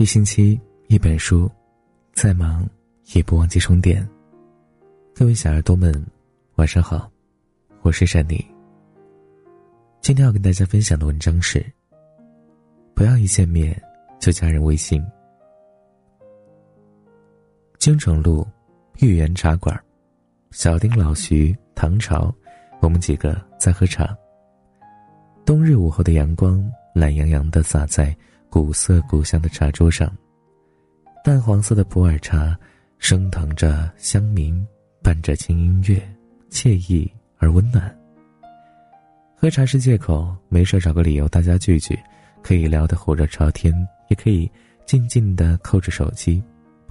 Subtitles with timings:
[0.00, 1.46] 一星期一本书，
[2.14, 2.66] 再忙
[3.12, 4.08] 也不忘记充电。
[5.14, 5.94] 各位小耳朵们，
[6.54, 7.06] 晚上好，
[7.82, 8.42] 我是珊妮。
[10.00, 11.62] 今天要跟大家分享的文章是：
[12.94, 13.78] 不要一见面
[14.18, 15.04] 就加人微信。
[17.78, 18.48] 京城路
[19.00, 19.78] 豫园茶馆，
[20.50, 22.34] 小丁、老徐、唐朝，
[22.80, 24.16] 我们几个在喝茶。
[25.44, 26.58] 冬日午后的阳光
[26.94, 28.16] 懒洋洋的洒在。
[28.50, 30.12] 古色古香的茶桌上，
[31.24, 32.58] 淡黄色的普洱茶
[32.98, 34.66] 升腾着香茗，
[35.04, 36.02] 伴着轻音乐，
[36.50, 37.96] 惬意而温暖。
[39.36, 41.96] 喝茶是借口，没事找个理由大家聚聚，
[42.42, 43.72] 可以聊得火热朝天，
[44.08, 44.50] 也可以
[44.84, 46.42] 静静的扣着手机。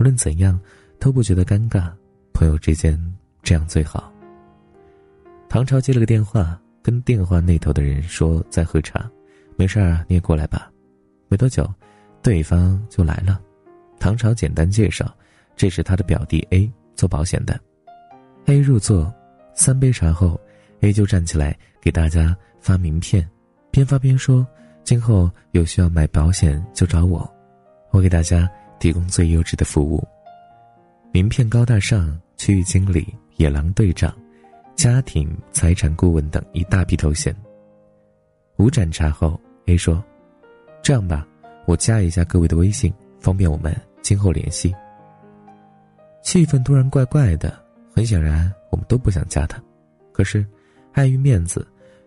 [0.00, 0.58] 无论怎样，
[0.98, 1.92] 都不觉得尴尬。
[2.32, 2.98] 朋友之间
[3.42, 4.10] 这样最好。
[5.50, 9.06] 唐朝接了个电话，跟电话那头的人说在喝茶，
[9.54, 10.71] 没事儿你也过来吧。
[11.32, 11.66] 没多久，
[12.20, 13.40] 对方就来了。
[13.98, 15.10] 唐朝简单介绍
[15.56, 17.58] ：“这是他的表弟 A，做保险的。
[18.44, 19.10] ”A 入座，
[19.54, 20.38] 三杯茶后
[20.82, 23.26] ，A 就站起来给大家发名片，
[23.70, 24.46] 边发边说
[24.84, 27.26] ：“今后有需要买保险就找我，
[27.92, 28.46] 我给大家
[28.78, 30.06] 提供最优质的服务。”
[31.14, 34.14] 名片高大上，区域经理、野狼队长、
[34.76, 37.34] 家庭财产顾问等一大批头衔。
[38.58, 40.04] 五盏茶后，A 说。
[40.82, 41.26] 这样吧，
[41.64, 44.74] 我加一下各位的微信，方便我们今后联系。
[46.22, 47.56] 气氛突然怪怪的，
[47.94, 49.62] 很显然我们都不想加他，
[50.12, 50.44] 可是
[50.92, 51.66] 碍于面子，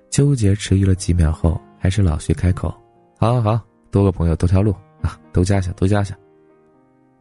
[0.09, 2.67] 纠结迟疑了几秒后，还是老徐开口
[3.17, 6.13] ：“好，好，好，多个朋友多条路啊，都加下，都加下。”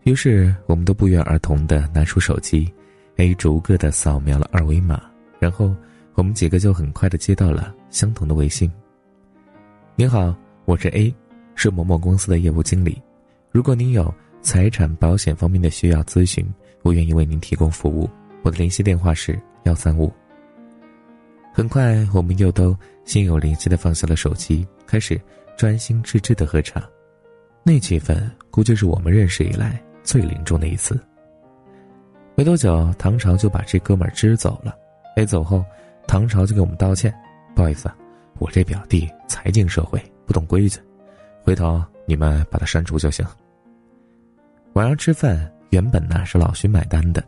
[0.02, 2.72] 于是我们都不约而同的拿出手机
[3.16, 5.00] ，A 逐个的扫描了二维码，
[5.38, 5.72] 然后
[6.14, 8.70] 我们几个就很快的接到了相同的微信。
[9.94, 11.14] 您好，我是 A。
[11.54, 13.00] 是某某公司的业务经理，
[13.50, 16.46] 如果您有财产保险方面的需要咨询，
[16.82, 18.08] 我愿意为您提供服务。
[18.42, 20.12] 我的联系电话是幺三五。
[21.52, 25.20] 很快，我们又都心有灵犀的放下了手机，开始
[25.56, 26.82] 专心致志的喝茶。
[27.62, 31.00] 那气氛估计是我们认识以来最凝重的一次。
[32.34, 34.76] 没多久，唐朝就把这哥们儿支走了。
[35.16, 35.64] 没走后，
[36.06, 37.14] 唐朝就给我们道歉
[37.54, 37.90] ：“不好意思，
[38.38, 40.78] 我这表弟才进社会，不懂规矩。”
[41.44, 43.24] 回头你们把它删除就行。
[44.72, 47.22] 晚上吃饭，原本呢是老徐买单的，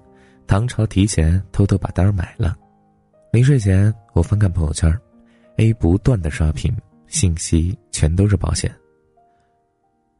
[0.46, 2.56] 唐朝提前偷偷把单买了。
[3.30, 4.90] 临睡前，我翻看朋友圈
[5.58, 6.74] ，A 不断的刷屏，
[7.08, 8.74] 信息全都是保险。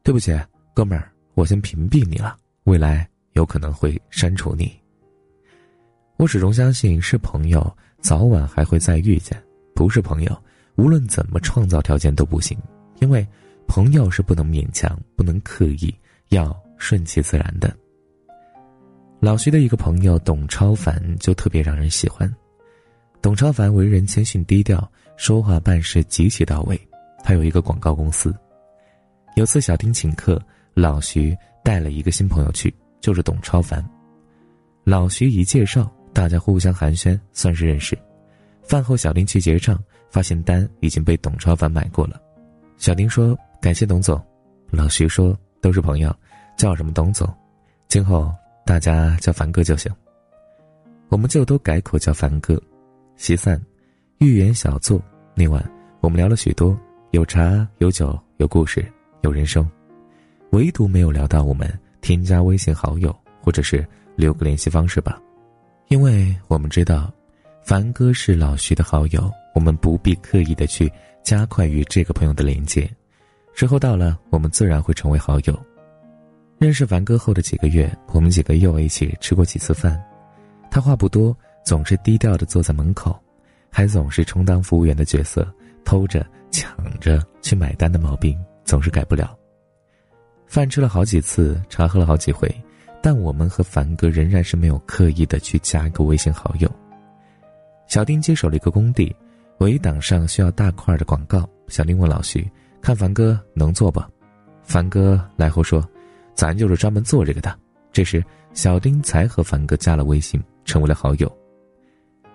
[0.02, 0.38] 对不起，
[0.74, 4.70] 哥们儿，我先屏蔽你了，未来有可能会删除你。
[6.18, 9.42] 我始终相信，是朋友早晚还会再遇见，
[9.74, 10.42] 不是朋友，
[10.76, 12.58] 无论怎么创造条件都不行，
[13.00, 13.26] 因为。
[13.68, 15.94] 朋友是不能勉强，不能刻意，
[16.28, 17.74] 要顺其自然的。
[19.20, 22.32] 老徐的一个朋友董超凡就特别让人喜欢。
[23.22, 26.80] 董超凡为人谦逊低调，说话办事极其到位。
[27.24, 28.34] 他有一个广告公司。
[29.34, 30.40] 有次小丁请客，
[30.74, 33.84] 老徐带了一个新朋友去，就是董超凡。
[34.84, 37.98] 老徐一介绍，大家互相寒暄，算是认识。
[38.62, 42.20] 饭后，小丁去结账，发现单已经被董超凡买过了。
[42.76, 43.36] 小丁说。
[43.60, 44.20] 感谢董总，
[44.70, 46.14] 老徐说都是朋友，
[46.56, 47.28] 叫什么董总，
[47.88, 48.32] 今后
[48.64, 49.92] 大家叫凡哥就行。
[51.08, 52.60] 我们就都改口叫凡哥。
[53.16, 53.60] 席散，
[54.18, 55.00] 寓言小坐
[55.34, 55.64] 那晚，
[56.00, 56.78] 我们聊了许多，
[57.12, 58.84] 有茶有酒有故事
[59.22, 59.68] 有人生，
[60.50, 61.66] 唯独没有聊到我们
[62.00, 65.18] 添加微信好友或者是留个联系方式吧，
[65.88, 67.10] 因为我们知道，
[67.64, 70.92] 凡哥是老徐的好友，我们不必刻意的去
[71.24, 72.88] 加快与这个朋友的连接。
[73.58, 75.58] 时候到了，我们自然会成为好友。
[76.58, 79.98] 认识凡哥后的几个月，我们几个又一起吃过几次饭。
[80.70, 81.34] 他话不多，
[81.64, 83.18] 总是低调的坐在门口，
[83.70, 85.50] 还总是充当服务员的角色，
[85.86, 89.34] 偷着抢着去买单的毛病总是改不了。
[90.46, 92.54] 饭吃了好几次，茶喝了好几回，
[93.02, 96.70] 但我们和凡哥仍然是没有刻意的去加一个微信好友。
[97.86, 99.16] 小丁接手了一个工地，
[99.60, 101.48] 围挡上需要大块的广告。
[101.68, 102.46] 小丁问老徐。
[102.86, 104.00] 看凡哥能做不？
[104.62, 105.84] 凡哥来后说
[106.34, 107.52] ：“咱就是专门做这个的。”
[107.90, 111.28] 这时，小丁才和凡哥加了微信，成为了好友。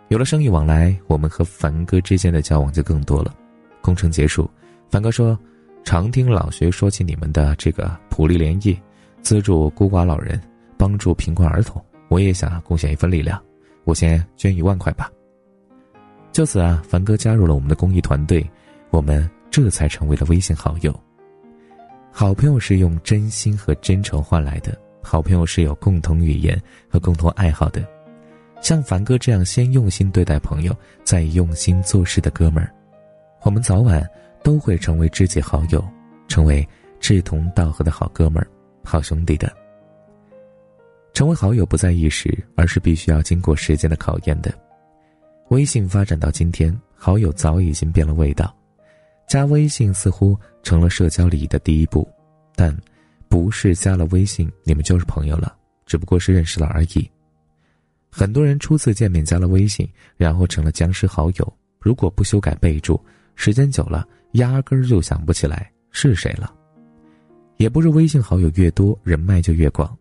[0.09, 3.33] 有了生意往来，我们和凡哥之间的交往就更多了。
[3.80, 4.51] 工程结束，
[4.89, 5.39] 凡哥说
[5.86, 8.77] ：“常听老徐说起你们的这个普利联谊，
[9.21, 10.38] 资助孤寡老人，
[10.75, 13.42] 帮助贫困儿童，我也想贡献一份力量，
[13.86, 15.09] 我先捐一万块吧。”
[16.33, 18.45] 就此啊，凡哥加入了我们的公益团队，
[18.89, 19.31] 我们。
[19.51, 20.98] 这才成为了微信好友。
[22.12, 26.59] 好朋友是用真心和真诚换来的，好朋友是有共同语言
[26.89, 27.86] 和共同爱好的。
[28.62, 32.71] 像凡哥这样先用心对待朋友，再用心做事的哥们儿，
[33.42, 34.07] 我们早晚
[34.44, 35.83] 都会成为知己好友，
[36.27, 36.68] 成为
[37.00, 38.47] 志同道合的好哥们儿、
[38.83, 39.51] 好兄弟的。
[41.13, 44.54] 成为好友不在一时，而是必须要经过时间的考验的。
[45.50, 48.56] 微信发展到今天，好友早已经变了味道。
[49.31, 52.06] 加微信似乎成了社交礼仪的第一步，
[52.54, 52.78] 但
[53.30, 55.56] 不是加了微信你们就是朋友了，
[55.86, 57.10] 只不过是认识了而已。
[58.10, 59.88] 很多人初次见面加了微信，
[60.18, 61.54] 然后成了僵尸好友。
[61.80, 63.01] 如果不修改备注，
[63.36, 66.54] 时间久了压根儿就想不起来是谁了。
[67.56, 69.98] 也不是微信好友越多人脉就越广，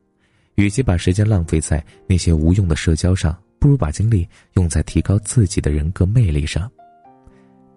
[0.57, 6.69] 与其把时间浪费在那些无用的社交上，不如把精力用在提高自己的人格魅力上。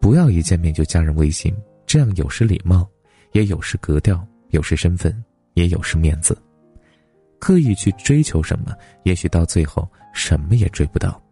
[0.04, 1.56] 不要一见面就加人微信，
[1.88, 2.86] 这样有失礼貌，
[3.32, 5.24] 也有失格调，有失身份，
[5.54, 6.38] 也有失面子。
[7.40, 11.24] 刻意去追求什么，也许到最后什么也追不到。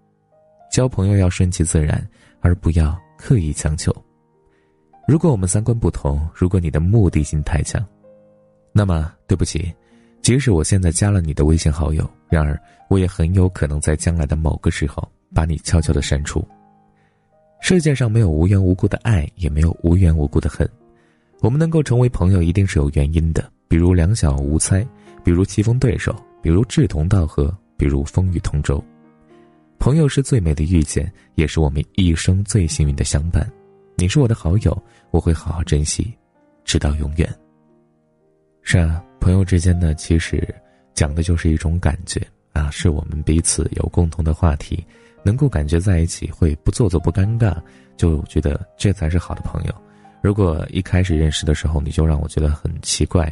[0.71, 2.01] 交朋友要顺其自然，
[2.39, 3.93] 而不要刻意强求。
[5.05, 7.85] 如果我们三观不同，如果你的目的性太强，
[8.71, 9.69] 那么对不起，
[10.21, 12.57] 即使我现在加了你的微信好友，然而
[12.89, 16.41] 我也很有可能在将来的某个时候把你悄悄的删除。
[17.63, 20.67] 世界上没有无缘无故的爱，也没有无缘无故的恨。
[21.41, 23.49] 我们能够成为朋友，一定是有原因的。
[23.67, 24.85] 比如两小无猜，
[25.23, 28.83] 比如棋逢对手，比如志同道合，比如风雨同舟。
[29.77, 33.47] 朋友是最美的遇见，也是我们一生最幸运的相伴。
[33.95, 36.11] 你是我的好友，我会好好珍惜，
[36.65, 37.29] 直到永远。
[38.63, 40.43] 是啊，朋友之间呢，其实
[40.95, 42.19] 讲的就是一种感觉
[42.53, 44.83] 啊，是我们彼此有共同的话题。
[45.23, 47.55] 能够感觉在一起会不做作不尴尬，
[47.97, 49.73] 就觉得这才是好的朋友。
[50.21, 53.31] 如果一开始认识的时候你就让我觉得很奇怪，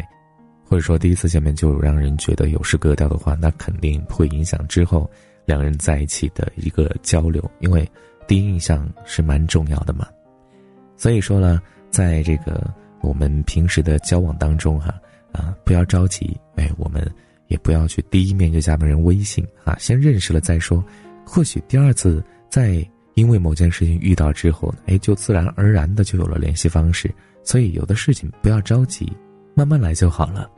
[0.66, 5.10] 或者说第一次见面就让人觉得有失格调的话，那肯定会影响之后
[5.46, 7.88] 两个人在一起的一个交流，因为
[8.28, 10.08] 第一印象是蛮重要的嘛。
[10.98, 14.94] 所以说呢，在这个我们平时的交往当中哈，
[15.32, 17.04] 啊，不要着急，哎，我们
[17.48, 20.84] 也不要去第一面就加别人微信啊，先认识了再说。
[21.32, 22.84] 或许第二次再
[23.14, 27.14] 因为某件事情遇到之后，哎，就自然而然的就有了联系方式。
[27.44, 29.12] 所以有的事情不要着急，
[29.54, 30.50] 慢慢来就好了。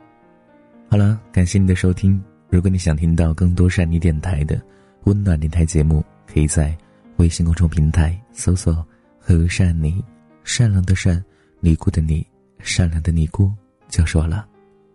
[0.88, 2.22] 好了，感谢你的收听。
[2.48, 4.60] 如果你想听到更多善妮电台的
[5.04, 6.76] 温暖电台节目，可以在
[7.16, 8.86] 微信公众平台搜索
[9.20, 10.02] “和善妮”，
[10.42, 11.22] 善良的善，
[11.60, 12.26] 尼姑的尼，
[12.60, 13.52] 善良的尼姑
[13.88, 14.46] 就是我了。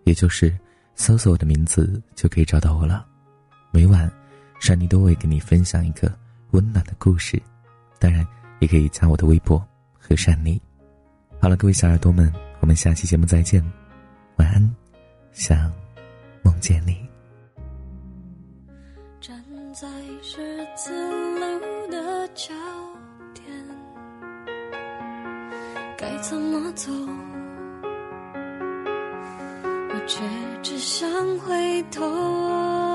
[0.05, 0.55] 也就是
[0.95, 3.05] 搜索我的名字就可以找到我了。
[3.71, 4.11] 每晚。
[4.59, 6.11] 珊妮都会给你分享一个
[6.51, 7.41] 温暖的故事，
[7.99, 8.25] 当然
[8.59, 9.65] 也可以加我的微博
[9.97, 10.61] 和珊妮。
[11.39, 13.63] 好了，各位小耳朵们，我们下期节目再见，
[14.37, 14.75] 晚安，
[15.31, 15.71] 想
[16.43, 16.97] 梦见你。
[19.21, 19.43] 站
[19.73, 19.87] 在
[20.21, 20.91] 十字
[21.39, 22.53] 路的交
[23.33, 23.45] 点，
[25.97, 26.91] 该怎么走？
[29.89, 30.23] 我却
[30.63, 32.86] 只想回头。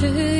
[0.00, 0.35] 去。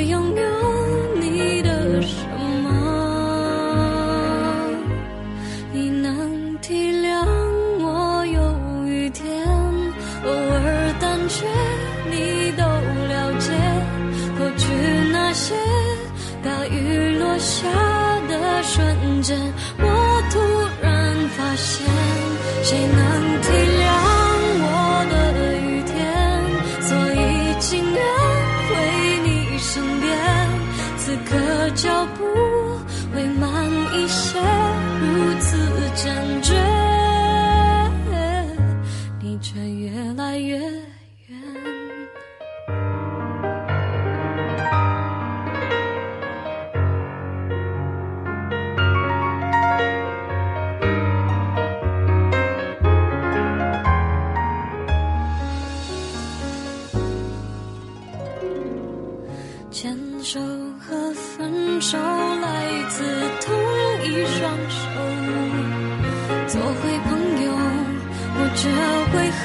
[68.77, 68.83] 这
[69.17, 69.41] 为何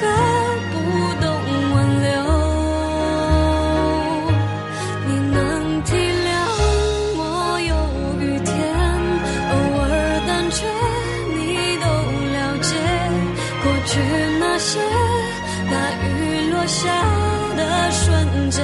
[0.71, 0.75] 不
[1.23, 1.25] 懂
[1.73, 2.07] 挽留？
[5.07, 5.35] 你能
[5.83, 6.29] 体谅
[7.17, 7.21] 我
[7.67, 7.73] 有
[8.21, 8.53] 雨天，
[9.49, 9.83] 偶尔
[10.27, 10.55] 胆怯，
[11.33, 11.41] 你
[11.81, 11.85] 都
[12.35, 12.69] 了解。
[13.63, 13.91] 过去
[14.39, 14.69] 那些
[15.71, 15.73] 大
[16.05, 16.07] 雨
[16.51, 16.81] 落下
[17.57, 17.61] 的
[17.91, 18.01] 瞬
[18.51, 18.63] 间，